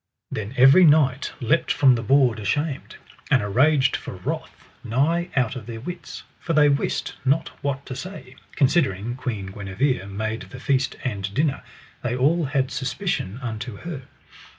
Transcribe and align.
Then 0.31 0.55
every 0.57 0.83
knight 0.83 1.31
leapt 1.39 1.71
from 1.71 1.93
the 1.93 2.01
board 2.01 2.39
ashamed, 2.39 2.95
and 3.29 3.43
araged 3.43 3.95
for 3.95 4.15
wrath, 4.15 4.67
nigh 4.83 5.29
out 5.35 5.55
of 5.55 5.67
their 5.67 5.79
wits. 5.79 6.23
For 6.39 6.53
they 6.53 6.69
wist 6.69 7.13
not 7.23 7.49
what 7.63 7.85
to 7.85 7.95
say; 7.95 8.35
considering 8.55 9.15
Queen 9.15 9.51
Guenever 9.51 10.07
made 10.07 10.41
the 10.41 10.59
feast 10.59 10.95
and 11.03 11.31
dinner, 11.35 11.61
they 12.01 12.15
all 12.15 12.45
had 12.45 12.71
suspicion 12.71 13.37
unto 13.43 13.75
her. 13.77 14.07